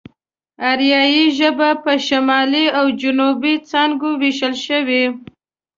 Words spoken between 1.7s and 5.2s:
په شمالي او جنوبي څانگو وېشل شوې.